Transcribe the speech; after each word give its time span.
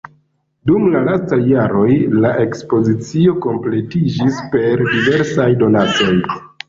Dum 0.69 0.85
la 0.93 1.01
lastaj 1.07 1.37
jaroj 1.49 1.91
la 2.23 2.31
ekspozicio 2.45 3.35
kompletiĝis 3.47 4.41
per 4.55 4.83
diversaj 4.95 5.51
donacoj. 5.67 6.11